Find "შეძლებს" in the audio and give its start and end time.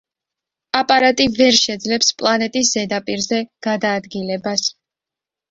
1.57-2.09